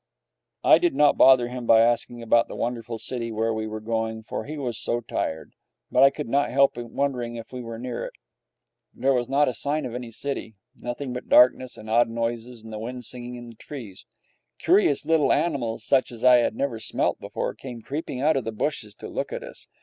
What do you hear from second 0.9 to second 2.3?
not bother him by asking